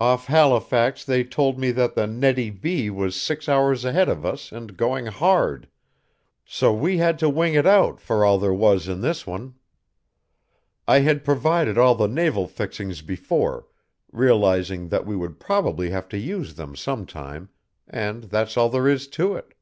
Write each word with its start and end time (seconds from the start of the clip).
Off 0.00 0.24
Halifax 0.28 1.04
they 1.04 1.22
told 1.22 1.58
me 1.58 1.70
that 1.70 1.94
the 1.94 2.06
Nettie 2.06 2.48
B. 2.48 2.88
was 2.88 3.14
six 3.14 3.46
hours 3.46 3.84
ahead 3.84 4.08
of 4.08 4.24
us 4.24 4.50
and 4.50 4.74
going 4.74 5.04
hard, 5.04 5.68
so 6.46 6.72
we 6.72 6.96
had 6.96 7.18
to 7.18 7.28
wing 7.28 7.52
it 7.52 7.66
out 7.66 8.00
for 8.00 8.24
all 8.24 8.38
there 8.38 8.54
was 8.54 8.88
in 8.88 9.02
this 9.02 9.26
one. 9.26 9.54
I 10.88 11.00
had 11.00 11.26
provided 11.26 11.76
all 11.76 11.94
the 11.94 12.08
naval 12.08 12.48
fixings 12.48 13.02
before, 13.02 13.66
realizing 14.12 14.88
that 14.88 15.04
we 15.04 15.14
would 15.14 15.38
probably 15.38 15.90
have 15.90 16.08
to 16.08 16.16
use 16.18 16.54
them 16.54 16.74
some 16.74 17.04
time, 17.04 17.50
and 17.86 18.22
that's 18.24 18.56
all 18.56 18.70
there 18.70 18.88
is 18.88 19.06
to 19.08 19.34
it." 19.36 19.52